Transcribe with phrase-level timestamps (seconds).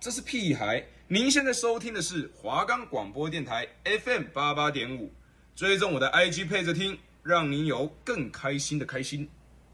[0.00, 0.84] 这是屁孩。
[1.08, 5.10] 您现在收听的是华冈广播电台 FM 八八点五，
[5.56, 9.26] 追踪我的 IG 配着听，让您有更开心的开心。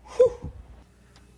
[0.04, 0.22] 呼！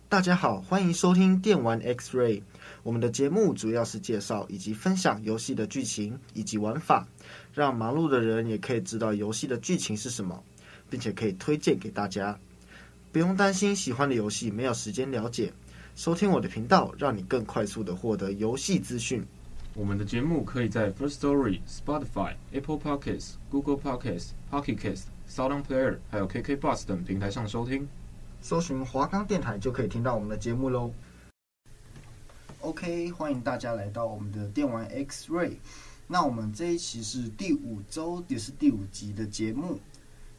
[0.07, 2.43] 大家好，欢迎收听电玩 X-Ray。
[2.83, 7.07] 我们的节目主要是介绍以及分享游戏的剧情以及玩法，
[7.51, 10.43] 让忙碌的人也可以知道游戏的剧情是什么，
[10.87, 12.37] 并且可以推荐给大家。
[13.11, 15.51] 不用担心喜欢的游戏没有时间了解。
[15.95, 19.23] 收听我的频道，让你更快速的获得游戏资讯。
[19.75, 27.87] 我们的节目可以在 First Story、Spotify、Apple Podcasts、Google Podcasts、Pocket Casts、SoundPlayer 还有 KK Bus 等平台上收听。
[28.41, 30.91] 搜寻华冈电台就可以听到我们的节目喽。
[32.61, 35.57] OK，欢迎大家来到我们的电玩 X-Ray。
[36.07, 39.79] 那我们这一期是第五周，也是第五集的节目。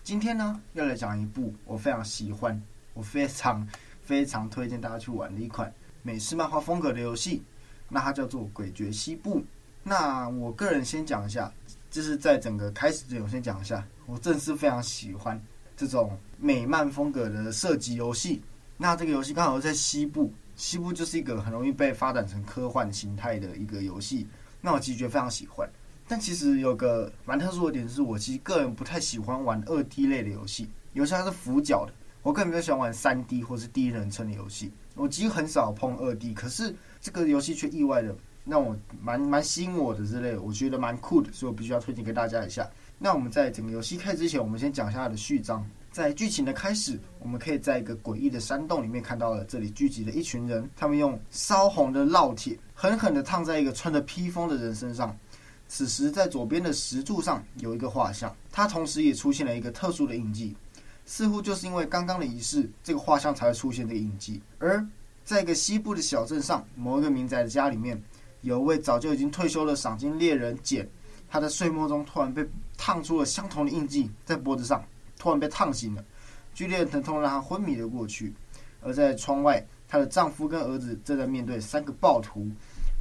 [0.03, 2.61] 今天呢，要来讲一部我非常喜欢，
[2.93, 3.67] 我非常。
[4.05, 5.73] 非常推荐大家去玩的一款
[6.03, 7.43] 美式漫画风格的游戏，
[7.89, 9.41] 那它叫做《诡谲西部》。
[9.83, 11.53] 那我个人先讲一下，
[11.91, 15.41] 就是在整个开始之前，我先讲一下，我真是非常喜欢
[15.77, 18.43] 这种美漫风格的射击游戏。
[18.77, 24.27] 那这个游戏刚好在西部，西部就是一个很容易被发展成科幻形态的一个游戏。
[24.61, 25.69] 那我其实觉得非常喜欢，
[26.09, 31.93] 但其实有个蛮特殊的点是，我其实个人不太喜欢玩二 D 类的游戏，尤其它是俯角的。
[32.25, 38.17] 我个人比较喜欢玩三 D 或是第一人称的游戏，我几乎很少碰二 D，可是这个游戏却意外的
[38.47, 42.67] 让我蛮蛮吸引我的之类，我觉得蛮酷的，所以我必须要推荐给大家一下。
[42.99, 45.63] 那我们在整个游戏开始之前，我们先讲一下它的序章。
[45.93, 55.15] 在剧情的开始，我们可以在一个诡异的山洞里面看到了这里聚集了一群人，他们用烧红的烙铁狠狠地烫在一个穿着披风的人身上。
[55.69, 60.57] 此时，在左边的石柱上有一个画像，它同时也出现了一个特殊的印记。
[61.07, 64.41] 似乎就是因为刚刚的仪式，这个画像才会出现这个印记。
[64.59, 64.87] 而
[65.25, 68.03] 在一个西部的小镇上，某一个民宅的家里面，
[68.43, 70.89] 有一位早就已经退休的赏金猎人简，
[71.29, 74.85] 他在睡梦中突然被烫出了相同的印记在脖子上，
[75.19, 76.05] 突然被烫醒了，
[76.55, 78.33] 剧烈的疼痛让他昏迷了过去。
[78.83, 82.47] 而在窗外，她的丈夫跟儿子正在面对三个暴徒。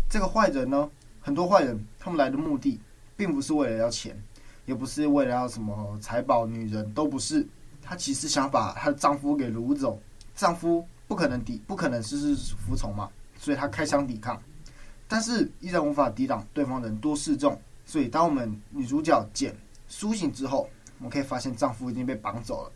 [0.10, 0.90] 这个坏人呢，
[1.20, 2.80] 很多坏人，他们来的目的
[3.18, 4.18] 并不是为了要钱，
[4.66, 7.46] 也不是为了要什么财宝、女人，都不是。
[7.84, 10.00] 她其实想把她的丈夫给掳走，
[10.36, 14.42] 丈夫不可能抵，不可能事事服从嘛，所以她开枪抵抗，
[15.08, 19.56] 但是依然无法抵挡对方人多势众，所以当我们女主角简
[19.88, 20.68] 苏醒之后，
[20.98, 22.72] 我们可以发现丈夫已经被绑走了。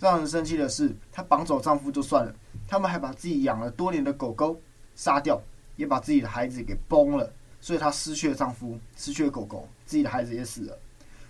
[0.00, 2.34] 让人生气的是，她绑走丈夫就算了，
[2.66, 4.58] 他们还把自己养了多年的狗狗
[4.94, 5.40] 杀掉，
[5.76, 10.78] 也把自己的孩子给崩了，所以她失去了丈夫，失去了狗狗，自己的孩子也死了，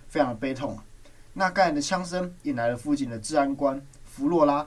[0.07, 0.83] 非常的悲痛啊。
[1.37, 4.65] 那盖人的枪声引来了附近的治安官弗洛拉，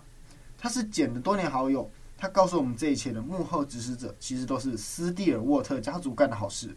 [0.58, 1.90] 他是简的多年好友。
[2.18, 6.76] 他告诉我们，这一切的幕后指使者其实都是斯蒂尔沃特家族干的好事。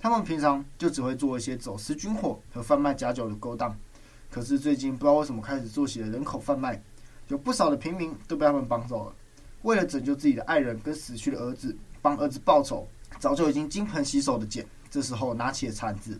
[0.00, 3.76] 他们平常就只会做一些走私军火和贩卖假酒的勾当，
[4.30, 6.82] 可是最近不知道为什么开始做起了人口贩卖，
[7.28, 9.14] 有不少的平民都被他们绑走了。
[9.60, 12.88] 为了拯救自己的爱人跟死去的儿子，帮儿子报仇，
[13.18, 16.18] 早就已经金盆洗手的简，这时候拿起了铲子，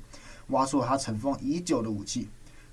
[0.49, 2.29] 挖出了他尘封已久的武器。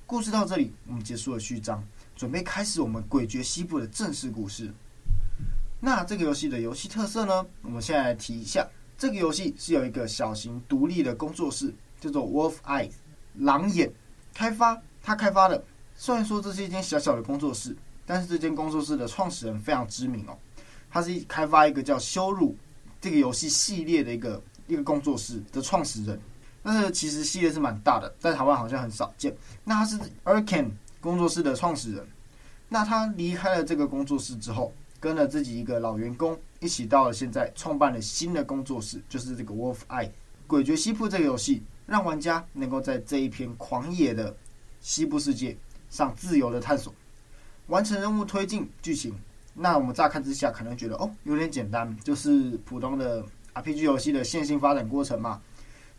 [0.05, 1.81] 故事到这里，我们结束了序章，
[2.15, 4.71] 准备开始我们诡谲西部的正式故事。
[5.79, 7.45] 那这个游戏的游戏特色呢？
[7.61, 8.67] 我们现在来提一下。
[8.97, 12.91] 这个游戏是有一个小型独立的工作室，叫做 Wolf Eyes
[13.35, 13.91] 狼眼
[14.33, 14.79] 开发。
[15.01, 15.63] 他开发的，
[15.95, 17.75] 虽然说这是一间小小的工作室，
[18.05, 20.37] 但是这间工作室的创始人非常知名哦。
[20.91, 22.51] 他是开发一个叫《羞辱》
[23.01, 26.19] 这个游戏系列的一个一个工作室的创始人。
[26.63, 29.35] 但是其实系列是蛮大的，在台湾好像很少见。
[29.65, 30.69] 那他是 arkan
[31.01, 32.07] 工作室的创始人。
[32.69, 40.09] 那他离开了这个工作室之后，跟了自己一个老员工一起到了现在，创办了新的工作室，就是这个 Wolf Eye
[40.47, 44.35] 诡谲西部这个游戏，让玩家能够在这一片狂野的
[44.79, 45.55] 西部世界
[45.89, 46.93] 上自由的探索，
[47.67, 49.13] 完成任务、推进剧情。
[49.53, 53.23] 那我们乍看之下可能觉得哦，有点简单，就是普通的
[53.53, 55.39] RPG 游戏的线性发展过程嘛。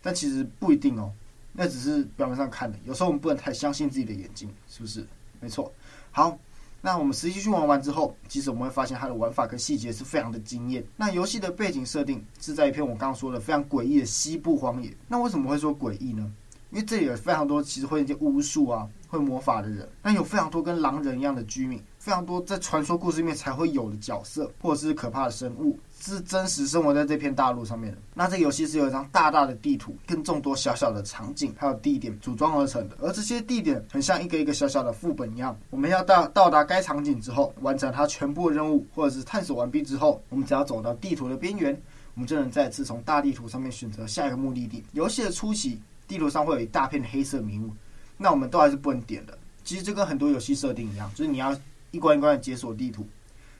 [0.05, 1.11] 但其实不一定哦，
[1.51, 2.77] 那只是表面上看的。
[2.85, 5.03] 有时候我们不能太相信自己的眼睛，是不是？
[5.39, 5.73] 没错。
[6.11, 6.37] 好，
[6.79, 10.85] 那我们实际去玩完之后，其实我们会发现它的玩法跟细节是非常的惊艳。
[10.95, 14.95] 那游戏的背景设定是在一片我刚刚说的非常诡异的西部荒野。
[15.07, 16.31] 那为什么会说诡异呢？
[16.69, 25.75] 因为这里有非常多其实会一些巫术啊、会魔法的人，那有非常多跟狼人一样的居民，非常多在传说故事里面才会有的角色，或者是可怕的生物。
[25.99, 27.97] 是真实生活在这片大陆上面的。
[28.13, 32.95] 那这个游戏是有一张大大的地图，跟众多小小的场景还有地点组装而成的。
[33.01, 35.57] 而这些地点很像一个一个小小的副本一样。
[35.71, 41.75] 我们要到到达该场景之后，完成它全部的任务，或者是探索完毕之后，我们只要走到地图的边缘，
[42.13, 44.83] 我们就能再次从大地图上面选择下一个目的地。
[44.91, 47.71] 游戏的初期，地图上会有一大片黑色迷雾，
[48.15, 49.35] 那我们都还是不能点的。
[49.63, 51.57] 其实这跟很多游戏设定一样，就是你要
[51.95, 53.07] 一关一关的解锁地图。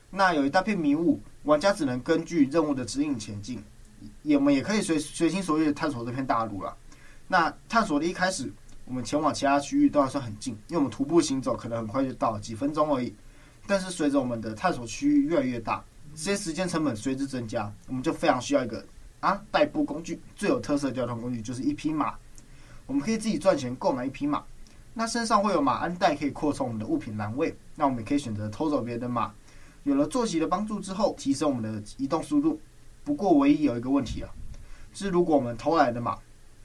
[0.09, 3.63] 那有一大片迷雾，玩家只能根据任务的指引前进。
[4.23, 6.75] 也我们也可以随随心所欲的探索这片大陆了。
[7.27, 8.51] 那探索的一开始，
[8.83, 13.15] 我们前往其他区域都还算很近，因为我们徒步行走可能很快就到了，几分钟而已。
[13.65, 15.83] 但是随着我们的探索区域越来越大，
[16.13, 18.85] 这些时间成本随之增加，我们就非常需要一个
[19.21, 20.19] 啊代步工具。
[20.35, 22.13] 最有特色的交通工具就是一匹马，
[22.85, 24.43] 我们可以自己赚钱购买一匹马。
[24.93, 27.55] 那身上会有马鞍带，可以扩充我们的物品栏位。
[27.75, 29.33] 那我们也可以选择偷走别人的马。
[29.83, 32.59] 有了坐骑的帮助之后，提升我们的移动速度。
[33.03, 34.29] 不过唯一有一个问题啊，
[34.93, 36.17] 是如果我们偷来的马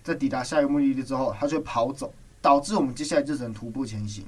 [0.02, 2.10] 在抵达下一个目的地之后，它就会跑走，
[2.40, 4.24] 导致我们接下来就只能徒步前行。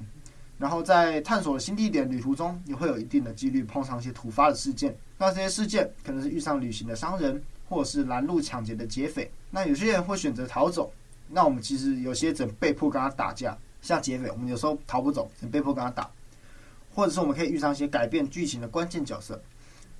[0.59, 4.95] 然后在探索新地点旅途中，也会有一定的几率碰上一些突发的事件。
[5.17, 9.29] 那这些事件可能是遇上旅行的商人，或者是拦路抢劫的劫匪。
[9.49, 10.93] 那有些人会选择逃走，
[11.27, 13.57] 那我们其实有些只能被迫跟他打架。
[13.81, 16.09] 像劫匪，我们有时候逃不走，被迫跟他打。
[16.93, 19.41] 或者是我们可以遇上一些改变剧情的关键角色。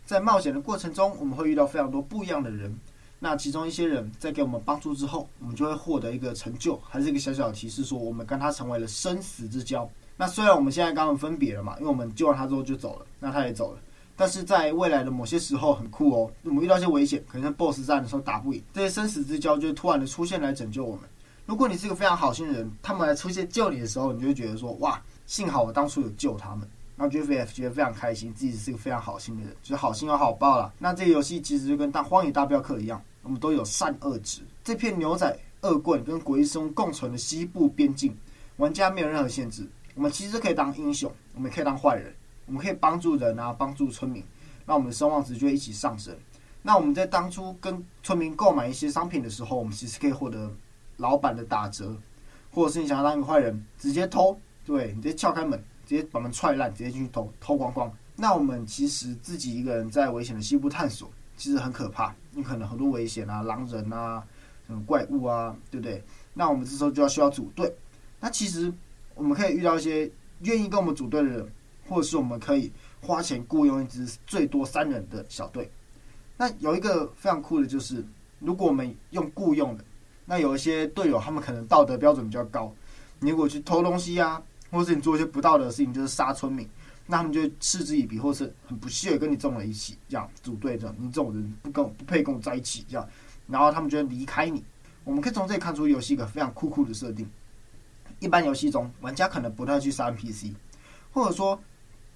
[0.05, 2.77] 在冒险的过程中，我们会遇到非常多不一样的人。
[3.19, 9.89] 那其中一些人在给我们帮助之后，我们就会获得一个成就，还是一个小小的提示，说我们跟他成为了生死之交。
[10.17, 13.79] 那虽然我们现在刚刚分别了嘛，因为我们救完他之后就走了，那他也走了。
[14.15, 21.01] 但是在未来的某些时候很酷哦，我们遇到一些危险，可能在 BOSS 战的时候打不赢，这些生死之交就突然的出现来拯救我们。
[21.45, 26.67] 如果你是一个非常好心的人，他们来出现救你的时候，你就会觉得说哇，幸好我当初有救他们。
[26.95, 30.71] 然后觉得非觉得非常开心，自己是个非常好心的人，就是好心有好报啦。
[30.77, 34.41] 那这个游戏其实就跟《大荒野大镖客》一样，我们都有善恶值。
[34.63, 38.15] 这片牛仔、恶棍跟鬼生共存的西部边境，
[38.57, 39.67] 玩家没有任何限制。
[39.95, 42.13] 我们其实可以当英雄，我们可以当坏人，
[42.45, 44.23] 我们可以帮助人啊，帮助村民，
[44.65, 46.15] 那我们的声望值就会一起上升。
[46.61, 50.49] 那我们在当初跟村民购买一些商品的时候，我们其实可以获得
[50.97, 51.95] 老板的打折，
[52.51, 55.61] 或者是你想要当一个坏人，直接偷，对，你直接撬开门。
[55.85, 57.91] 直接把门踹烂，直接进去偷偷光光。
[58.15, 62.13] 那我们其实自己一个人在危险的西部探索，其实很可怕。
[62.31, 64.23] 你可能很多危险啊，狼人啊，
[64.67, 66.03] 什么怪物啊，对不对？
[66.33, 67.73] 那我们这时候就要需要组队。
[68.19, 68.71] 那其实
[69.15, 70.09] 我们可以遇到一些
[70.41, 71.51] 愿意跟我们组队的人，
[71.87, 72.71] 或者是我们可以
[73.01, 75.69] 花钱雇佣一支最多三人的小队。
[76.37, 78.05] 那有一个非常酷的就是，
[78.39, 79.83] 如果我们用雇佣的，
[80.25, 82.71] 那有一些队友他们可能道德标准比较高，
[83.19, 84.41] 你如果去偷东西啊。
[84.73, 86.67] 或是你做一些不道德的事情，就是杀村民，
[87.05, 93.07] 那他们就嗤之以鼻，或是很不屑跟你种在一起，这样组队这样，你这种人不跟我不配跟我在一起这样，
[93.45, 94.63] 然后他们就会离开你。
[95.03, 97.29] 我们可以从这里看出游戏一个非常酷酷的设定。
[98.19, 100.53] 一般游戏中，玩家可能不太去杀 NPC，
[101.11, 101.61] 或者说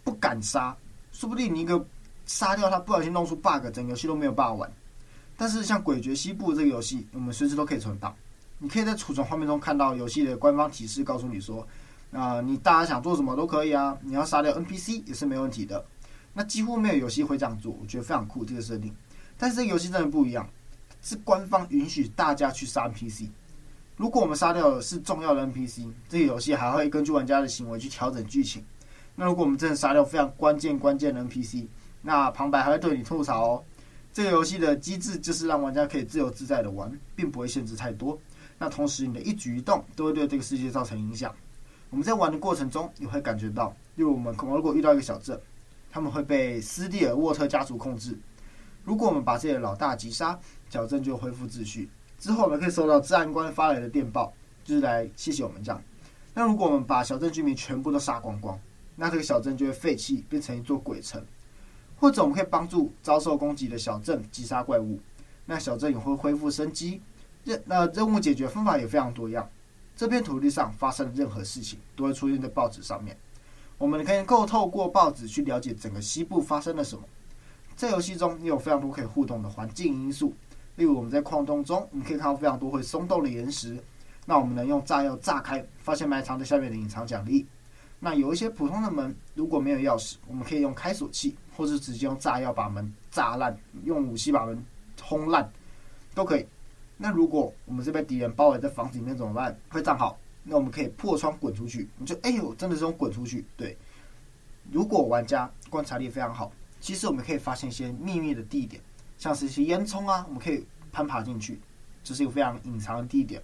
[0.03, 0.75] 不敢杀，
[1.11, 1.85] 说不定你一个
[2.25, 4.71] 杀掉他，不小心弄出 bug，整个游戏都没有办法玩。
[5.35, 8.15] 但是像《诡谲西部》这个游戏，我们随时都可以存档，
[8.57, 11.67] 你可以在储存画面中看到游戏的官方提示，告诉你说。
[12.11, 13.95] 啊、你大家想做什么都可以啊！
[14.01, 15.83] 你要杀掉 NPC 也是没问题的。
[16.33, 18.93] 那几乎没有游戏会这样做，我觉得非常酷这个设定。
[19.37, 20.47] 但是这个游戏真的不一样，
[21.01, 23.29] 是官方允许大家去杀 NPC。
[23.97, 28.63] 如果我们杀掉的是重要的 NPC，这个游戏还会根据玩家的行为去调整剧情。
[29.15, 31.67] 那如果我们真的杀掉非常关键关键的 NPC，
[32.01, 33.63] 那旁白还会对你吐槽哦。
[34.13, 38.17] 这个游戏的机制就是让玩家可以自由自在的玩，并不会限制太多。
[38.57, 41.33] 那同时你的一举一动都会对这个世界造成影响。
[41.89, 45.39] 我们在玩的过程中，也会感觉到，因为我们如果遇到一个小镇，
[45.89, 48.17] 他们会被斯蒂尔沃特家族控制。
[48.83, 50.37] 如果我们把这些老大击杀，
[50.69, 51.89] 小镇就恢复秩序。
[52.19, 55.81] 之后我们可以收到治安官发来的电报，就是来谢谢我们这样。
[56.33, 58.59] 那如果我们把小镇居民全部都杀光光，
[58.95, 61.23] 那这个小镇就会废弃，变成一座鬼城。
[61.99, 64.99] 或者我们可以帮助遭受攻击的小镇击杀怪物，
[65.45, 67.01] 那小镇也会恢复生机。
[67.43, 69.49] 任那任务解决方法也非常多样。
[69.97, 73.17] 这片土地上发生的任何事情都会出现在报纸上面，
[73.79, 77.01] 我们可以够透过报纸去了解整个西部发生了什么。
[77.75, 80.31] 在游戏中也有非常多可以互动的环境因素，
[80.75, 83.75] 例如我们在矿洞中，你可以看到非常多会松动的岩石，
[84.23, 87.43] 那我们能用炸药炸开，发现埋藏在下面的隐藏奖励。
[87.99, 94.63] 那有一些普通的门如果没有钥匙，我们可以用开锁器，或是直接用炸药把门炸烂，用武器把门
[95.01, 95.51] 轰烂，
[96.13, 96.45] 都可以。
[96.97, 99.55] 那如果我们是被敌人包围在房子里面怎么办？
[99.69, 101.87] 会站好，那我们可以破窗滚出去。
[101.97, 103.45] 你就哎呦，真的是用滚出去。
[103.55, 103.77] 对，
[104.71, 106.51] 如果玩家观察力非常好，
[106.81, 108.81] 其实我们可以发现一些秘密的地点，
[109.17, 111.59] 像是一些烟囱啊，我们可以攀爬进去，
[112.03, 113.41] 这是一个非常隐藏的地点。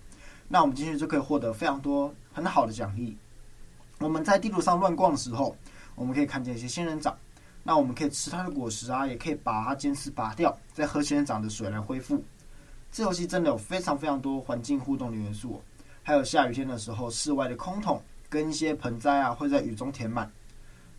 [0.48, 3.16] 那我们进去就可以获得非常多很好的奖励。
[4.00, 5.56] 我们在地图上乱逛的时候，
[5.96, 7.16] 我们可以看见一些仙人掌。
[7.64, 12.22] 那我们可以吃它的果实啊，也可以把它尖刺拔掉，再喝仙人掌的水来恢复。
[12.94, 15.60] 这游戏真的有非常非常多环境互动的元素，
[16.04, 20.32] 还有下雨天的时候，室外的空桶跟一些盆栽啊会在雨中填满。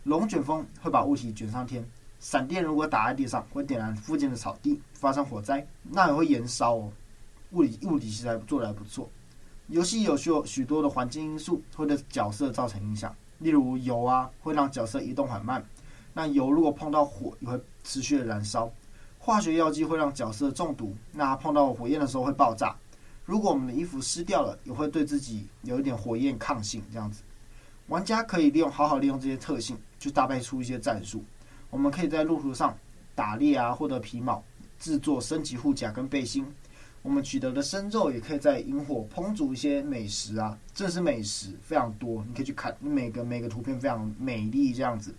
[0.03, 6.91] 龙卷风会把物体卷上天，闪电如果打在地上，会点燃附近的草地，发生火灾，那也会延烧哦。
[7.51, 9.09] 物理物理其实还做得还不错。
[9.67, 15.65] 游戏有许有许多的环境因素会对角色造成影响，例如油啊会让角色移动缓慢，
[16.13, 18.69] 那油如果碰到火也会持续的燃烧。
[19.25, 22.75] 化学药剂会让角色中毒，那碰到火焰的时候会爆炸。
[23.25, 26.79] 如果我们的衣服湿掉了，也会对自己有一点火焰抗性。
[26.93, 27.23] 这样子，
[27.87, 31.23] 玩家可以利用好好利用这些特性，去搭配出一些战术。
[31.71, 32.77] 我们可以在路途上
[33.15, 34.43] 打猎啊，获得皮毛，
[34.77, 36.45] 制作升级护甲跟背心。
[37.01, 45.15] 我们取得的生肉也可以在萤火烹煮一些美食啊，这是美食非常多，你可以去看，每个每个图片非常美丽这样子。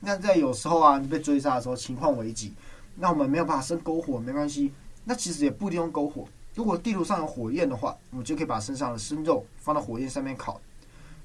[0.00, 2.52] 那在有时候啊，你被追杀的时候，情况危急。
[2.98, 4.72] 那我们没有办法生篝火，没关系。
[5.04, 6.26] 那其实也不一定用篝火。
[6.54, 10.60] 如果地图上有火焰的话，我们就可以把身上的生肉放到火焰上面烤。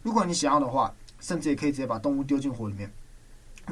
[0.04, 2.92] 如果你想要的话，甚至也可以直接把动物丢进火里面。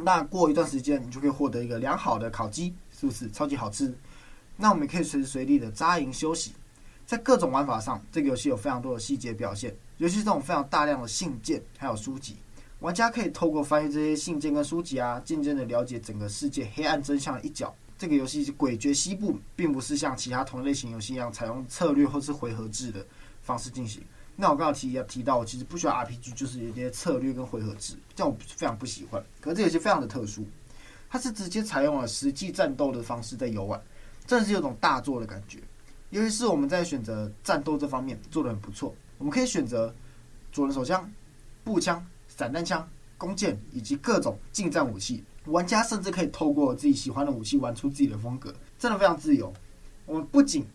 [0.04, 3.94] 那过一段时间，你就可以获得一个良好的烤鸡，是不是超级好吃？
[4.58, 6.54] 那我们也可以随时随地的扎营休息。
[7.06, 12.38] 在各种玩法上，这个游戏有非常多的细节表现，尤其是这种非常大量的信件还有书籍。
[12.80, 17.74] 玩家可以透过翻阅这些信件跟书籍啊，渐渐的了解整个世界黑暗真相的一角。
[18.02, 23.06] 这个游戏是诡谲西部，并不是像其他同类型游戏一样采用策略或是回合制的
[23.44, 24.02] 方式进行。
[24.36, 29.24] 那我刚刚提要提到，我其实不喜欢 RPG，就是有些策略跟回合制，这样我非常不喜欢。
[29.40, 30.44] 可是这游戏非常的特殊，
[31.12, 33.80] 它是直接采用了实际战斗的方式在游玩，
[34.26, 35.60] 真的是有种大作的感觉。
[36.10, 39.94] 尤其是我们在选择战斗这方面做的很不错，我们可以选择
[40.52, 41.08] 左轮手枪、
[41.64, 45.24] 步枪、散弹枪、弓箭以及各种近战武器。
[45.46, 49.52] 玩家甚至可以透过自己喜欢的武器玩出自己的风格，真的非常自由。
[50.06, 50.66] 我们不仅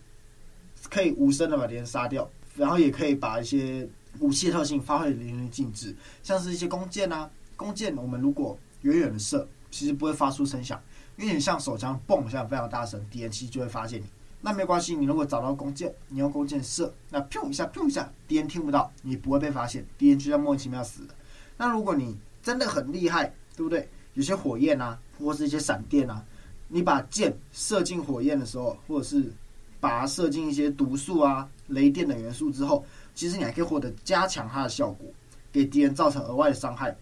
[0.89, 3.87] 可以无声的把敌人杀掉，然后也可以把一些
[4.19, 10.81] 武器特性发挥的淋漓尽致，像是一些弓箭啊，弓箭我们如果远远的射，其实不会发出声响，
[11.15, 14.05] 因为你像手枪嘣一下非常大声，敌人其实就会发现你。
[14.41, 21.15] 那没关系，你如果找到弓箭，你用弓箭射，那砰一下砰一下，敌人听不到，你不会被发现，敌人就这样莫名其妙死了。
[21.57, 23.89] 那如果你真的很厉害，对不对？
[24.17, 26.25] 有些火焰啊，或是一些闪电啊，
[26.67, 29.31] 你把箭射进火焰的时候，或者是
[29.79, 32.83] 把它射进一些毒素啊、雷电的元素之后，
[33.13, 35.07] 其实你还可以获得加强它的效果，
[35.51, 36.97] 给敌人造成额外的伤害。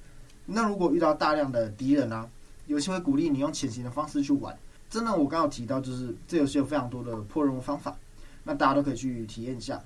[0.45, 2.27] 那如果遇到大量的敌人啊，
[2.67, 4.53] 游戏会鼓励你用潜行的方式去玩。
[4.89, 7.95] 真的，我刚刚提到，就是这游戏有非常多的破任务方法，
[8.43, 9.81] 那大家都可以去体验一下。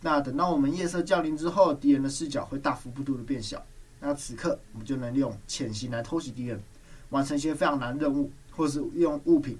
[0.00, 3.64] 那等到我们夜色降临之后，敌人的视角会大幅度的变小。
[4.08, 6.62] 那此刻，我们就能利用潜行来偷袭敌人，
[7.10, 9.58] 完成一些非常难的任务，或者是用物品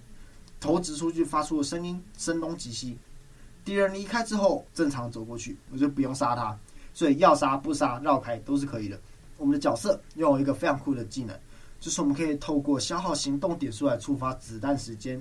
[0.60, 2.96] 投掷出去发出的声音，声东击西。
[3.64, 6.56] 敌人离开之后，正常走过去，我就不用杀他。
[6.94, 8.96] 所以要杀不杀，绕开都是可以的。
[9.36, 11.36] 我们的角色拥有一个非常酷的技能，
[11.80, 15.20] 就是我们可以透过消耗行动点数来触发子弹时间。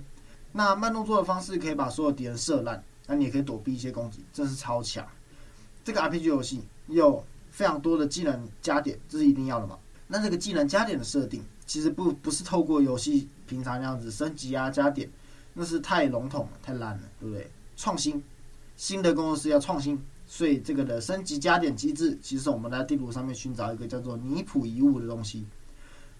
[0.52, 5.04] 那慢动作的方式可以把所有敌人射烂，那你也可以躲避一些攻击，真是超强。
[5.84, 7.26] 这个 RPG 游戏有。
[7.56, 9.80] 非常多的技能加点，这是一定要的嘛？
[10.08, 15.10] 那这个技能加点的设定，其实不不是透过游戏平常那样子升级啊加点，
[15.54, 17.50] 那是太笼统了，太烂了，对不对？
[17.78, 18.22] 创新，
[18.76, 19.98] 新的工作室要创新，
[20.28, 25.46] 所以这个的升级加点机制，其实我们在地图上面寻找一个叫做尼普遗物的东西，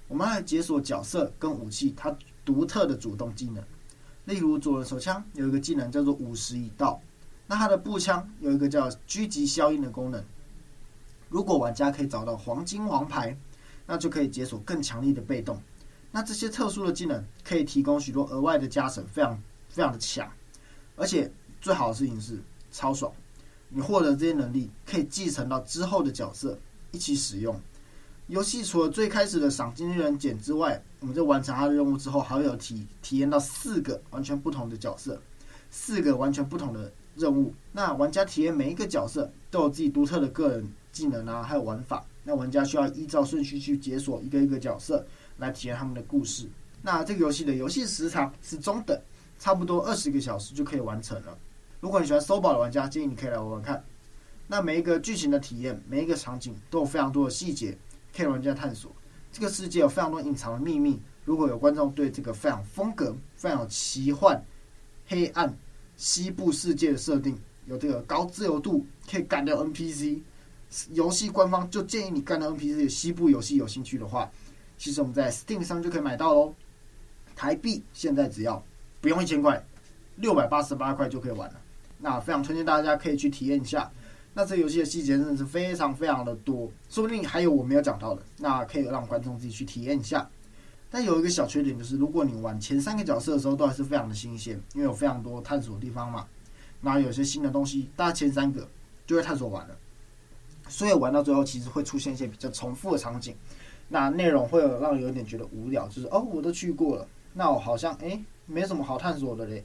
[0.08, 3.62] 我们来解锁角色跟武器它独特的主动技能。
[4.24, 7.02] 例如左轮手枪有一个技能叫做五十一道，
[7.46, 10.24] 那它的步枪有一个叫狙击消音的功能。
[11.36, 13.38] 如果玩家可以找到黄金王牌，
[13.86, 15.62] 那就可以解锁更强力的被动。
[16.10, 19.38] 那这些特殊的技能可以提供许多额外的加成，非常
[19.68, 20.32] 非常的强。
[20.96, 23.12] 而且最好的事情是超爽，
[23.68, 26.58] 你获得这些能力可以继承到之后的角色
[26.94, 27.60] 一起使用。
[28.28, 35.22] 游戏除了最开始的赏金猎人捡之外，我们在完成它的任务之后，还会有体体验到四个完全不同的角色，
[35.70, 37.54] 四个完全不同的任务。
[37.74, 40.66] 那玩家体验每一个角色都有自己独特的个人。
[40.96, 45.06] 技能啊，还有玩法，那玩家需要依照顺序去解锁一个一个角色，
[45.40, 46.50] 来体验他们的故事。
[46.82, 48.98] 那这个游戏的游戏时长是中等，
[49.38, 51.38] 差不多二十个小时就可以完成了。
[51.82, 53.84] 如果你喜欢搜宝的玩家，建议你可以来玩玩看。
[54.48, 57.78] 那每一个剧情的体验，每一个场景都有非常多的细节
[58.16, 58.90] 可以玩家探索。
[59.34, 60.98] 这个世界有非常多隐藏的秘密。
[61.26, 64.42] 如果有观众对这个非常风格、非常有奇幻、
[65.08, 65.54] 黑暗
[65.98, 70.22] 西部世界的设定，有这个高自由度，可以干掉 NPC。
[70.92, 74.30] 游戏官方就建议你干的 NPC 的西部游戏有兴趣的话，
[74.78, 76.54] 其实我们在 Steam 上就可以买到喽。
[77.36, 78.64] 台币现在只要
[79.02, 79.64] 不用一千块，
[80.18, 81.62] 六百八十八块就可以玩了。
[81.98, 83.90] 那非常推荐大家可以去体验一下。
[84.34, 90.30] 那这游戏的细节真的是非常非常的多，说不定还有我没有讲到的，那可以让观众自己去体验一下。
[90.90, 96.26] 但有一个小缺点就是，如果你玩前三个角色的时候都还是非常的新鲜，因为有非常多探索的地方嘛，
[96.82, 98.68] 那有些新的东西，大家前三个
[99.08, 99.78] 就会探索完了，
[100.68, 103.36] 所以玩到最后其实会出现一些比较重复的场景，
[103.88, 109.64] 那内容会有让人有点觉得无聊，就是哦我都去过了，那我好像诶没什么好探索的嘞，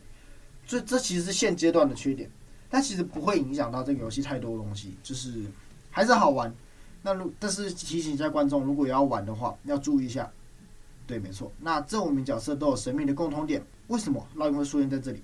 [0.66, 2.30] 所以这其实是现阶段的缺点，
[2.68, 5.44] 但其实不会影响到这个游戏太多东西，就是
[5.90, 6.54] 还是好玩。
[7.02, 10.30] 那如但是提醒一下观众，如果要玩的话，要注意一下。
[11.06, 11.50] 对，没错。
[11.58, 15.22] 那这五名角色都有神秘的共同点，为什么烙印会出现在这里？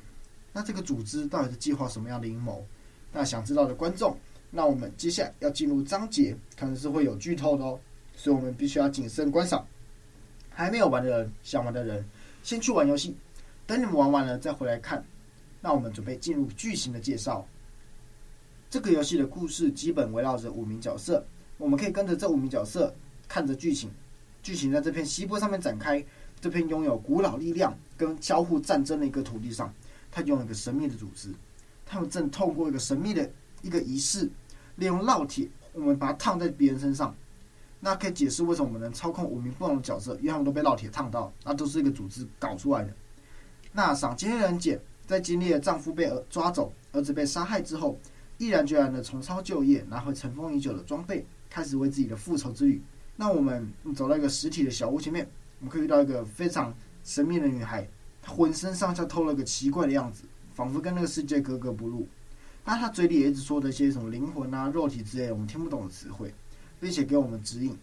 [0.52, 2.64] 那这个组织到底是计划什么样的阴谋？
[3.12, 4.16] 那想知道的观众，
[4.50, 7.78] 那我们接下来要进入章节，可能是会有剧透的哦，
[8.14, 9.66] 所以我们必须要谨慎观赏。
[10.48, 12.04] 还没有玩的人，想玩的人，
[12.42, 13.14] 先去玩游戏，
[13.66, 15.04] 等你们玩完了再回来看。
[15.60, 17.46] 那我们准备进入剧情的介绍。
[18.70, 21.24] 这个游戏的故事基本围绕着五名角色，
[21.58, 22.94] 我们可以跟着这五名角色
[23.28, 23.90] 看着剧情。
[24.42, 26.04] 剧情在这片西部上面展开，
[26.40, 29.72] 这片拥有古老力量跟交互战争的一个土地上，
[30.10, 31.30] 它拥有一个神秘的组织，
[31.84, 33.28] 他们正透过一个神秘的
[33.66, 34.30] 一个仪式，
[34.76, 37.12] 利用烙铁，我们把它烫在别人身上，
[37.80, 42.92] 那可以解释为什么我们能操控五名不同的角色，因为他们都被烙铁烫到，那都是一个组织搞出来的。
[43.72, 47.98] 那赏金猎人简在经历了丈夫被儿抓走、儿子被杀害之后，
[48.38, 52.80] 毅然决然的重操旧业，拿回尘封已久的装备，开始为自己的复仇之旅。
[53.16, 57.88] 那我们走到一个实体的小屋前面，我们可以遇到一个非常神秘的女孩，
[58.22, 60.22] 她浑身上下透了个奇怪的样子，
[60.54, 62.06] 仿佛跟那个世界格格不入。
[62.66, 66.34] 那她嘴里也一直说着一些什么灵魂啊、肉体之类我们听不懂的词汇，
[66.80, 67.74] 并且给我们指引。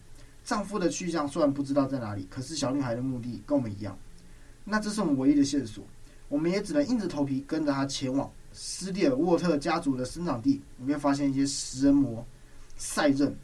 [0.44, 3.98] 丈夫的去向虽然不知道在哪里，可是小女孩的目的跟我们一样。
[4.62, 5.82] 那这是我们唯一的线索，
[6.28, 10.60] 我们也只能硬着头皮跟着她前往斯蒂尔沃特家族的生长地。
[10.78, 12.22] 我们发现一些食人魔、
[12.76, 13.34] 赛壬。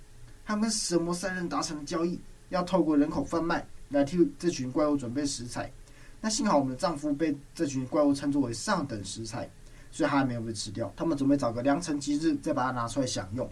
[0.44, 5.72] 他们跟食人魔赛壬达成了交易，要透过人口贩卖来替这群怪物准备食材。
[6.20, 9.48] 那幸好我们的丈夫被这群怪物称作为上等食材，
[9.90, 10.92] 所以他还没有被吃掉。
[10.96, 13.50] 他们准备找个良辰吉日再把它拿出来享用。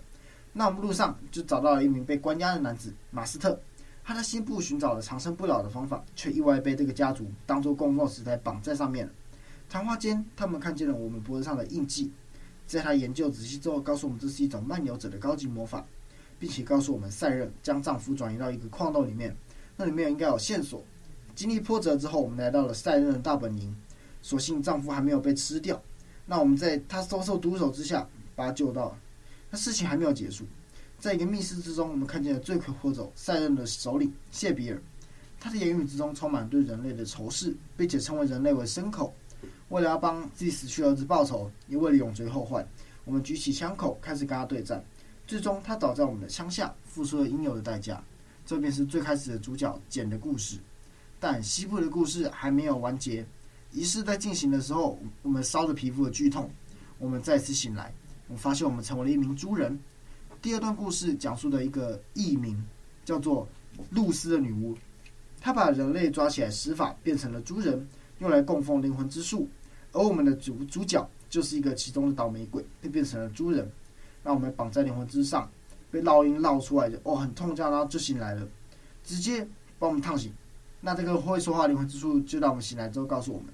[0.52, 3.60] 那我们路上就找到了一名被关押的男子马斯特，
[4.02, 9.12] 他在西部寻找了长生不老的方法，却意外被这个家族当做供奉食材绑在上面了。
[9.68, 12.10] 谈话间，他们看见了我们脖子上的印记，
[12.66, 15.84] 在他研究仔细之后，告诉我们这是一种漫游者的高级魔法。
[16.40, 19.36] 并且告诉我们，赛壬将丈夫转移到一个矿洞里面，
[19.76, 20.84] 那里面应该有线索。
[21.34, 23.74] 经历波折之后，我们来到了赛壬的大本营。
[24.22, 25.82] 所幸丈夫还没有被吃掉，
[26.30, 28.98] 那我们在他遭受毒手之下把他救到了。
[29.50, 30.44] 那事情还没有结束，
[30.98, 34.78] 在一个密室之中，我们看见了罪魁祸首赛壬的首领谢比尔。
[35.40, 39.14] 他的言语之中充满对人类的仇视，并且称为人类为牲口。
[39.70, 42.66] 为了要帮自己死去儿子报仇，也为了永绝后患，
[43.06, 44.84] 我们举起枪口开始跟他对战。
[45.26, 48.02] 最终，他倒在我们的枪下，付出了应有的代价。
[48.44, 50.58] 这便是最开始的主角简的故事。
[51.20, 53.24] 但西部的故事还没有完结。
[53.72, 56.50] 仪式在进行的时候，我们烧着皮肤的剧痛。
[56.98, 57.92] 我们再次醒来，
[58.26, 59.78] 我们发现我们成为了一名猪人。
[60.40, 62.60] 第二段故事讲述的一个异名
[63.04, 63.46] 叫做
[63.90, 64.76] 露丝的女巫，
[65.40, 67.86] 她把人类抓起来施法，变成了猪人，
[68.18, 69.48] 用来供奉灵魂之树。
[69.92, 73.70] 而我们的主主角就是一个其中的倒霉鬼，被变成了猪人。
[74.24, 75.48] 让我们绑在灵魂之上，
[75.90, 78.46] 被烙印烙出来的哦，很痛，这样然后就醒来了，
[79.04, 79.46] 直接
[79.78, 80.32] 把我们烫醒。
[80.80, 83.46] 那这个会说话灵魂之树就让我们醒来之后告诉我们，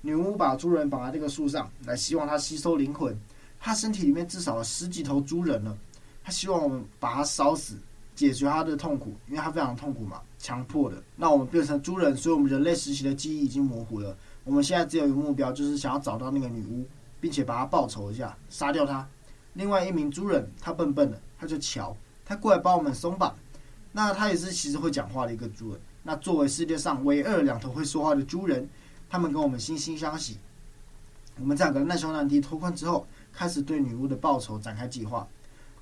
[0.00, 3.16] 女巫把猪人绑在这个树上来，希望他吸收灵魂。
[3.60, 5.76] 他身体里面至少有十几头猪人了，
[6.22, 7.74] 他希望我们把他烧死，
[8.14, 11.02] 解决他的痛苦，因为他非常痛苦嘛，强迫的。
[11.16, 14.16] 那我们变成猪人，所以我们人类时期的记忆已经模糊了。
[14.44, 16.86] 我们现在只有一个目标，就是想要找到那个女巫，
[17.20, 19.06] 并且把她报仇一下，杀掉她。
[19.54, 23.34] 另外一名猪人，他笨笨的，他就乔，他过来帮我们松绑。
[23.90, 25.80] 那他也是其实会讲话的一个猪人。
[26.04, 28.68] 那作为世界上唯二两头会说话的猪人，
[29.08, 30.38] 他们跟我们惺惺相惜。
[31.40, 35.26] 我们在两个难兄难弟脱困之后，开始对女巫的报仇展开计划。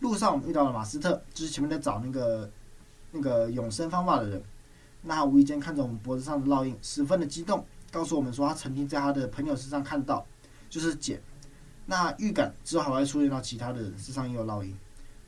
[0.00, 2.50] 路上我们遇到了马斯特，就是前面在找那个
[3.10, 4.42] 那个永生方法的人。
[5.02, 10.26] 那他无意间看着我们脖子上的烙印，十分的激动，告诉我们说他曾经在他的朋友身上看到，
[10.68, 11.20] 就是简。
[11.86, 14.76] 那预感之后还会出现到其他的人身上也有烙印。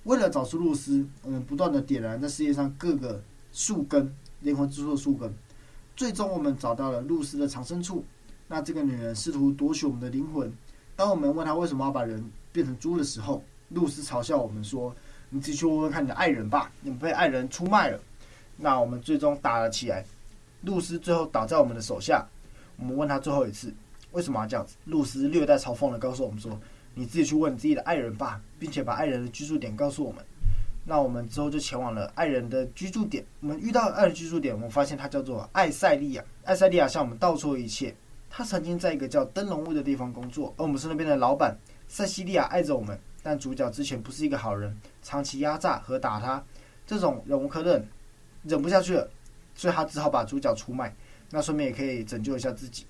[0.04, 5.32] 为了找出露丝，我们不断的点燃在世界上各个树根，灵魂之树的树根。
[5.98, 8.04] 最终我们找到了露丝的藏身处。
[8.46, 10.50] 那这个女人试图夺取我们的灵魂。
[10.94, 14.94] 当我们问她为什么要把人变成猪的时候，露丝嘲笑我们说
[15.28, 17.98] ：“你自己去问问看你的爱人吧，你们被爱人出卖了。”
[18.56, 20.04] 那我们最终打了起来，
[20.62, 22.24] 露丝最后倒在我们的手下。
[22.76, 23.74] 我们问她最后一次
[24.12, 26.56] 为什么要这样子，露丝略带嘲讽的告诉我们说
[26.94, 30.24] ：“你自己去问你自己的爱人吧，并且把爱人的居住点告诉我们。”
[30.90, 33.22] 那我们之后就前往了爱人的居住点。
[33.40, 36.24] 我们遇到爱人居住点，我们发现它叫做艾赛利亚。
[36.44, 37.94] 艾赛利亚向我们道出了一切。
[38.30, 41.54] 他曾经在一个叫灯笼屋的地方工作，而我们是那边的老板。
[41.88, 46.42] 塞西利亚爱着我们，但主角之前不是一个好人，长期压榨和打他，
[46.86, 47.86] 这种忍无可忍。
[48.44, 49.06] 忍不下去了，
[49.54, 50.94] 所以他只好把主角出卖，
[51.28, 52.86] 那顺便也可以拯救一下自己。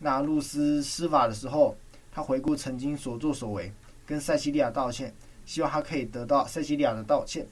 [0.00, 1.76] 那露丝施法的时候，
[2.10, 3.72] 他回顾曾经所作所为，
[4.04, 5.14] 跟塞西利亚道歉，
[5.46, 7.46] 希望他可以得到塞西利亚的道歉。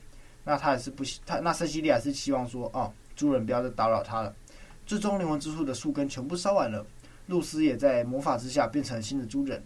[0.45, 4.37] 那他也是不希，他那塞西利亚是希望说，哦，主人不要再打扰他了。
[4.85, 6.85] 最终灵魂之树的树根全部烧完了，
[7.29, 9.65] 露丝也在魔法之下变成了新的主人。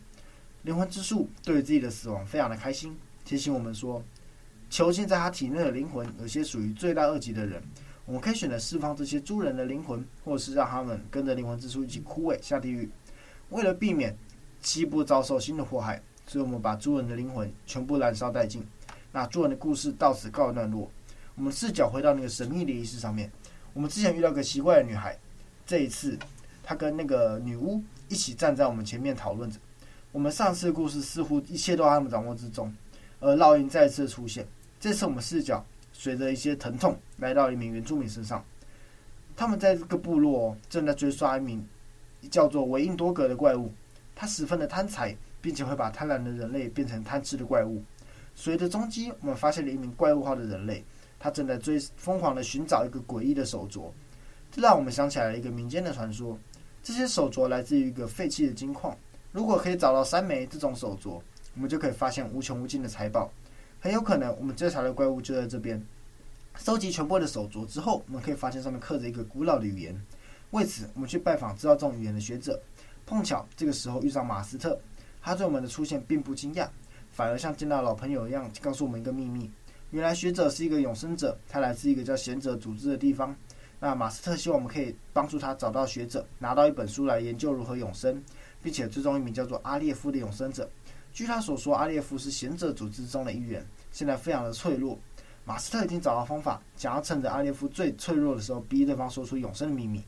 [0.63, 4.01] 灵魂之树对于自己的死亡非常的开心，提醒我们说。
[4.71, 7.63] 囚禁在他体内的灵魂，有些属于罪大恶极的人，
[8.05, 12.87] 我们可以选择释放这些猪人的灵魂，或者是让他们跟着灵魂之树一起枯萎下地狱。
[13.49, 14.15] 为了避免
[14.61, 18.65] 西部遭受新的祸害，所以我们把猪人的灵魂全部燃烧殆尽。
[19.11, 20.89] 那猪人的故事到此告一段落。
[21.35, 23.31] 我们视角回到那个神秘的仪式上面，
[23.73, 25.19] 我们之前遇到个奇怪的女孩，
[25.67, 26.19] 这一次
[26.63, 29.59] 她跟那个女巫一起站在我们前面讨论着。
[30.13, 32.75] 我们上次的故事似乎一切都在他们掌握之中，
[33.21, 34.47] 而烙印再次出现。
[34.81, 38.45] 这次我们视角随着一些疼痛来到一名原住民身上，
[39.37, 41.67] 他们在这个部落正在追杀一名
[42.31, 43.73] 叫做维印多格的怪物，
[44.15, 47.83] 他十分的贪财，并且会把贪婪的人类变成贪吃的怪物。
[48.35, 50.85] 随着踪迹，我们发现了一名怪物化的人类，
[51.19, 53.91] 他正在追疯狂的寻找一个诡异的手镯，
[54.51, 56.39] 这让我们想起来了一个民间的传说，
[56.83, 58.97] 这些手镯来自于一个废弃的金矿，
[59.33, 61.21] 如果可以找到三枚这种手镯，
[61.55, 63.31] 我们就可以发现无穷无尽的财宝。
[63.81, 65.81] 很有可能，我们追查的怪物就在这边。
[66.59, 70.01] 收集全部的手镯之后，我们可以发现上面刻着一个古老的语言。
[70.51, 72.61] 为此，我们去拜访知道这种语言的学者。
[73.07, 74.79] 碰巧这个时候遇上马斯特，
[75.23, 76.69] 他对我们的出现并不惊讶，
[77.11, 79.51] 反而像见到老朋友一样，告诉我们一个秘密：
[79.91, 83.35] 原来学者是一个永生者，他来自一个叫贤者组织的地方。
[83.81, 88.23] 那马斯特希望我们可以帮助他找到学者，拿到一本书来研究如何永生，
[88.63, 90.69] 并且追踪一名叫做阿列夫的永生者。
[91.13, 94.99] 据他所说，阿列夫是贤者组织中的一员，现在非常的脆弱。
[95.45, 100.03] 马斯特已经找到方法，想要趁着阿列夫最脆弱的时候，逼对方说出永生的秘密。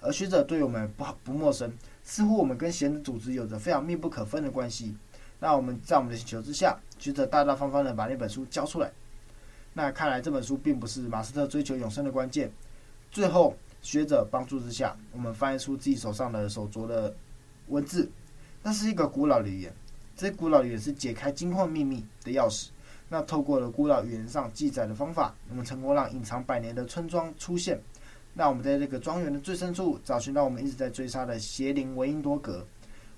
[0.00, 1.72] 而学者对我们不好不陌生，
[2.04, 4.94] 似乎我们跟贤者组织有着非常密不可分的关系。
[5.38, 8.92] 那我们在我们的请求之下，学者大大方方的把那本书交出来。
[9.72, 12.50] 那看来这本书并不是马斯特追求永生的关键。
[13.10, 17.14] 最后，学者帮助之下，我们翻译出自己手上的手镯的
[17.68, 18.10] 文字，
[18.62, 19.74] 那是一个古老的语言。
[20.14, 22.68] 这古老语言是解开金矿秘密的钥匙。
[23.08, 27.80] 那透过了古老语言上记载的方法，我们成功让隐藏百年的村庄出现。
[28.34, 32.66] 那我们在这个庄园的最深处找寻到我们一直在追杀的邪灵维因多格。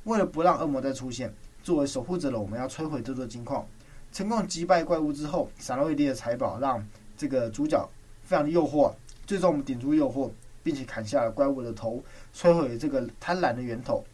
[0.04, 3.66] 为了不让恶魔再出现，作为守护者的我们要摧毁这座金矿。
[4.12, 6.84] 成功击败怪物之后，散落一地的财宝让
[7.16, 7.88] 这个主角
[8.22, 8.92] 非常的诱惑。
[9.26, 10.30] 最终我们顶住诱惑，
[10.62, 14.04] 并且砍下了怪物的头，摧毁了这个贪婪的源头。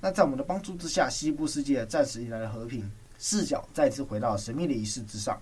[0.00, 2.90] 那在我们的帮助之下，西部世界暂时迎来了和平。
[3.18, 5.40] 视角再次回到神秘的仪式之上。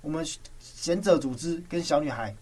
[0.00, 0.24] 我们
[0.58, 2.34] 贤者组织跟小女孩、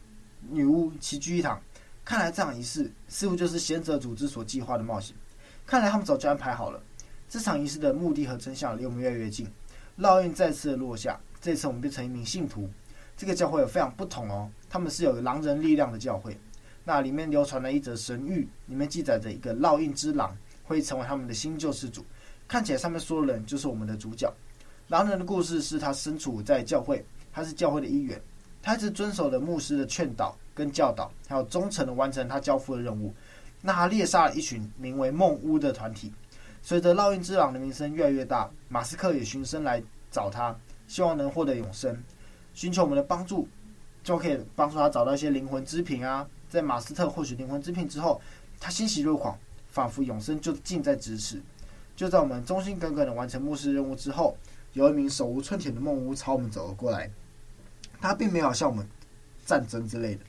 [0.51, 1.61] 女巫齐聚一堂。
[2.05, 5.15] 看来这场仪式似乎就是贤者组织所计划的冒险。
[5.67, 6.83] 看来他们早就安排好了。
[7.29, 9.47] 这场仪式的目的和真相离我们越来越近。
[9.99, 12.69] 烙印再次落下，这次我们变成一名信徒。
[13.17, 16.37] 这个教会有非常不同哦，他们是有狼人力量的教会。
[16.85, 20.37] 那里面流传了一则神谕，里面记载着一个烙印之狼。
[20.65, 22.03] 会成为他们的新救世主，
[22.47, 24.33] 看起来上面说的人就是我们的主角。
[24.89, 28.19] 狼人的故事是他身处在教会，他是教会的一员，
[28.63, 33.13] 他一直遵守了牧师的劝导跟教导，还有忠诚的完成他交付的任务。
[33.61, 36.13] 那他猎杀了一群名为梦巫的团体。
[36.63, 41.97] 随着烙印之狼的名声越来越大，马斯克也循声来找他，希望能获得永生，
[42.55, 43.49] 寻求我们的帮助，
[44.03, 46.27] 就可以帮助他找到一些灵魂之瓶啊。
[46.49, 48.21] 在马斯特获取灵魂之瓶之后，
[48.61, 49.39] 他欣喜若狂。
[49.73, 51.41] 仿佛永生就近在咫尺。
[51.97, 54.37] 就在我们忠心耿耿的完成牧师任务之后，
[54.75, 57.11] 有一名手无寸铁的梦巫朝我们走了过来。
[57.99, 58.87] 他并没有向我们
[59.47, 60.21] 战争之类的，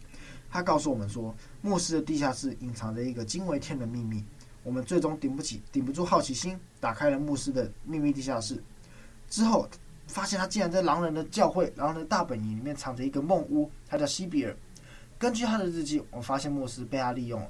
[0.53, 4.23] 他告诉我们说，牧师的地下室隐藏着一个惊为天人的秘密。
[4.61, 8.63] 我们最终顶不起、顶不住好奇心，打开了牧师的秘密地下室。
[9.27, 9.67] 之后
[10.05, 14.55] 发现他竟然在狼人的教会、狼人的大本营里面藏着一个梦屋，他叫西比尔。
[15.17, 17.47] 根据他的日记，我们发现牧师被他利用了。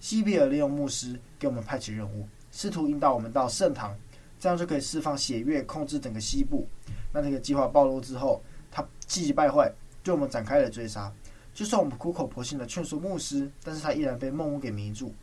[0.00, 3.94] 西比尔利用牧师给我们派遣任务，试图引导我们到圣堂，
[4.40, 6.66] 这样就可以释放血月，控制整个西部。
[7.12, 9.70] 那这个计划暴露之后，他气急败坏，
[10.02, 11.12] 对我们展开了追杀。
[11.56, 15.14] 就算我们苦口婆心的劝说牧师，但是他依然被梦屋给迷住。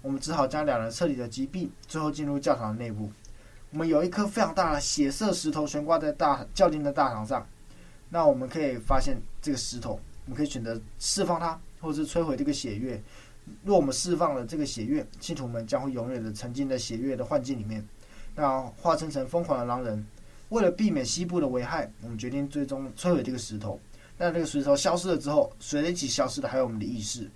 [0.00, 3.12] 我们只好将两人彻底的击毙，最后进入教堂的内部。
[3.70, 7.46] 我们有一颗非常大的血色石头悬挂在大教廷的大堂上。
[8.08, 12.98] 那我们可以发现这个石头，我们可以选择释放它，或者是摧毁这个血月。
[13.62, 17.86] 若我们释放了这个血月，信徒们将会永远的沉浸在血月的幻境里面，
[18.34, 20.02] 那化身成疯狂的狼人。
[20.48, 23.78] 为了避免西部的危害，我们决定最终摧毁这个石头。
[24.16, 27.30] 但这个石头消失了之后，随着一起消失的还有我们的意识。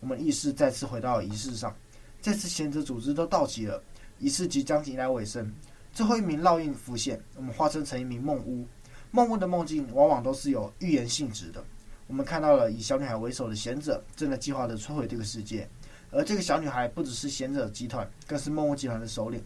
[0.00, 1.72] 我们意识再次回到了仪式上，
[2.20, 3.80] 这次贤者组织都到齐了，
[4.18, 5.52] 仪式即将迎来尾声。
[5.92, 8.66] 最后一名烙印浮现，我们化身成一名梦巫。
[9.12, 11.62] 梦巫的梦境往往都是有预言性质的。
[12.08, 15.68] 我们看到了以小女孩为首的贤者正在计划着摧毁这个世界，
[16.10, 19.40] 而这个小女孩不只是贤者集团，更是梦巫集团的首领。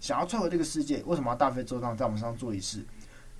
[0.00, 2.84] 想要摧毁这个世界，为什么要大费周章在我们身上做仪式？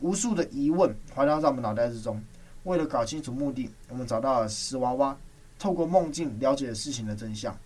[0.00, 2.22] 无数的疑问环绕在我们脑袋之中。
[2.64, 5.16] 为了搞清楚目的，我们找到了石娃娃，
[5.58, 7.56] 透过梦境了解了事情的真相。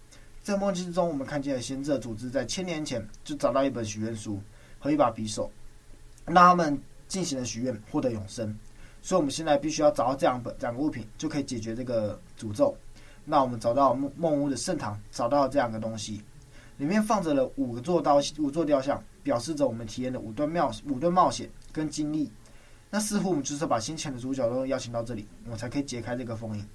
[0.43, 4.41] 在梦境之中，我们看见了贤者组织在千年前就找到一本许愿书
[4.79, 5.51] 和一把匕首，
[6.25, 8.57] 让他们进行了许愿，获得永生。
[9.03, 12.77] 所以，我们现在必须要找到这样本两个物品，就可以解决这个诅咒。
[13.25, 16.23] 那我们找到梦梦屋的圣堂，找到这两个东西，
[16.79, 22.31] 里面放着了五个座刀，五座雕像，表示着我们体验的五段冒五段冒险跟经历。
[22.97, 26.67] 那似乎我们就是把先前的主角都邀请到这里，我们才可以解开这个封印。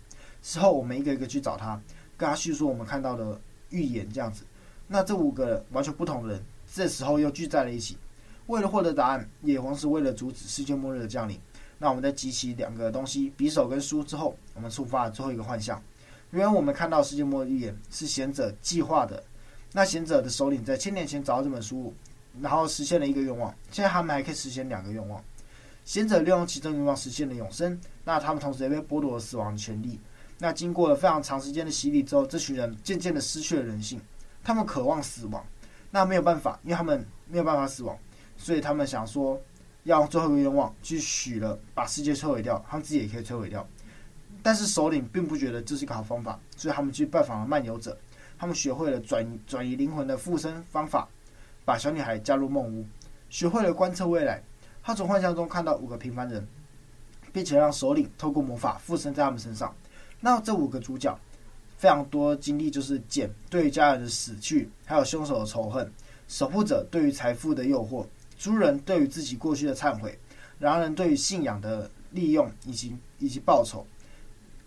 [0.44, 1.82] 之后我们一个一个去找他，
[2.16, 4.44] 跟他叙述我们看到的预言，这样子。
[4.88, 7.98] 那这五个完全不同的人，这时候又聚在了一起，
[8.46, 11.40] 为了获得答案，也同时为了阻止世界末日的降临。
[11.80, 15.82] 那我们在集齐两个东西，匕首跟书之后，我们触发了最后一个幻象。
[16.30, 19.24] 原来我们看到世界末日预言是贤者计划的，
[19.72, 21.92] 那贤者的首领在千年前找到这本书，
[22.40, 25.20] 然后实现了一个愿望，现在他们还可以实现两个愿望。
[25.84, 30.00] 贤者利用其中愿望实现了永生，那他们同时也被剥夺了死亡的权利。
[30.38, 34.00] 那经过了非常长时间的洗礼之后，这群人渐渐的失去了人性，
[34.44, 35.46] 他们渴望死亡，
[35.92, 37.98] 那没有办法，因为他们没有办法死亡，
[38.38, 39.40] 所以他们想说
[39.84, 43.68] 要用最后一个愿望去许了，把世界摧毁掉，他们自己也可以摧毁掉。
[44.42, 47.96] 但是首领并不觉得这是一个好方法，所以他们去拜访了漫游者，
[48.40, 51.08] 他们学会了转转移灵魂的附身方法，
[51.66, 52.84] 把小女孩加入梦屋，
[53.30, 54.42] 学会了观测未来。
[54.84, 56.48] 他从幻象中看到五个平凡人，
[57.32, 59.74] 并且让首领透过魔法附身在他们身上。
[60.20, 61.18] 那这五个主角
[61.78, 65.86] 非常多经历，就是简对于家人的死去，还有凶手的仇恨；
[66.28, 68.06] 守护者对于财富的诱惑；
[68.38, 70.12] 猪人对于自己过去的忏悔；
[70.60, 73.86] 狼人对于信仰的利用以及以及报仇。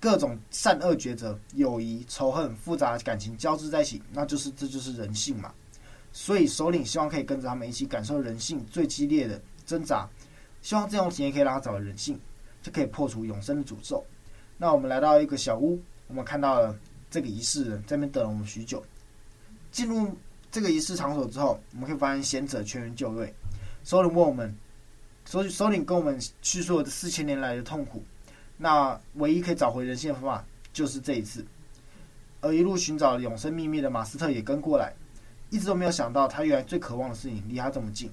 [0.00, 5.50] 各种善恶抉择、友谊、仇恨、复杂的感情交织在一起，那就是这就是人性嘛。
[6.12, 9.40] 所以首领希望可以跟着他们一起感受人性最激烈的。
[9.66, 10.08] 挣扎，
[10.62, 12.18] 希望这种体验可以让他找到人性，
[12.62, 14.04] 就可以破除永生的诅咒。
[14.56, 16.76] 那我们来到一个小屋，我们看到了
[17.10, 18.84] 这个仪式人在那边等了我们许久。
[19.70, 20.16] 进入
[20.52, 23.34] 这个仪式场所之后，我们可以发现贤者全员就位。
[23.82, 24.54] 首领问我们，
[25.24, 28.02] 首首领跟我们叙述了这四千年来的痛苦。
[28.56, 31.44] 那唯一可以找回人性的方法就是这一次。
[32.40, 34.92] 而一路寻找永生秘密的马斯特也跟过来，
[35.50, 38.08] 一直都没有想到他原来最渴望的事情离他这么近。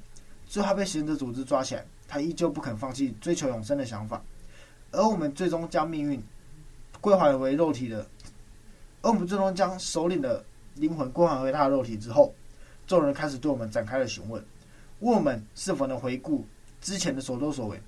[0.51, 4.21] 最后他被贤者组织抓起来，他依旧不肯放弃追求永生的想法。
[4.91, 6.21] 而我们最终将命运
[6.99, 8.05] 归还为肉体的，
[9.01, 10.43] 而我们最终将首领的
[10.75, 12.35] 灵魂归还回他的肉体之后，
[12.85, 14.43] 众人开始对我们展开了询问：
[14.99, 16.45] 问我们是否能回顾
[16.81, 17.79] 之前的所作所为。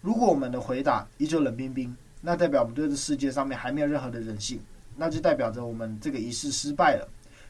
[0.00, 4.58] 如果我们的回答依旧冷冰冰，那代表我们对这世界上面还没有任何的人性，
[4.96, 7.06] 那就代表着我们这个仪式失败了。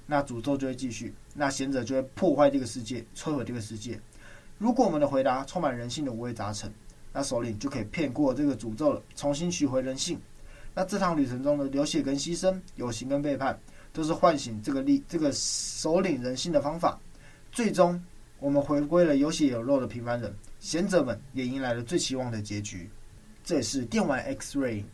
[0.06, 4.00] 那诅咒就会继续，那贤者就会破坏这个世界，摧毁这个世界。
[4.58, 6.72] 如果我们的回答充满人性的五味杂陈，
[7.12, 10.18] 那首领就可以骗过这个诅咒了，重新取回人性。
[10.74, 13.58] 那这趟旅程中的流血跟牺牲、友情跟背叛，
[13.92, 16.98] 都是唤醒这个力、这个首领人性的方法。
[17.52, 18.02] 最终，
[18.38, 22.88] 我们回归了有血有肉的平凡人，贤者们也迎来了最期望的结局。
[23.44, 24.84] 这也是电玩 X-Ray